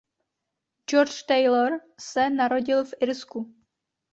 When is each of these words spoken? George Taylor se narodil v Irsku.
George 0.89 1.23
Taylor 1.27 1.79
se 1.99 2.27
narodil 2.31 2.83
v 2.85 2.93
Irsku. 2.99 3.53